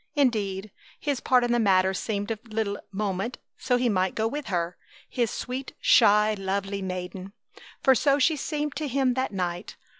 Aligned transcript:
Indeed, 0.15 0.71
his 0.99 1.19
part 1.19 1.43
in 1.43 1.51
the 1.51 1.59
matter 1.59 1.93
seemed 1.93 2.31
of 2.31 2.39
little 2.51 2.79
moment 2.91 3.37
so 3.59 3.77
he 3.77 3.87
might 3.87 4.15
go 4.15 4.27
with 4.27 4.47
her 4.47 4.75
his 5.07 5.29
sweet, 5.29 5.75
shy, 5.79 6.33
lovely 6.33 6.81
maiden! 6.81 7.33
For 7.83 7.93
so 7.93 8.17
she 8.17 8.35
seemed 8.35 8.75
to 8.77 8.87
him 8.87 9.13
that 9.13 9.31
night! 9.31 9.77